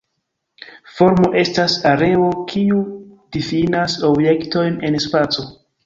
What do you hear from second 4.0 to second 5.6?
objektojn en spaco.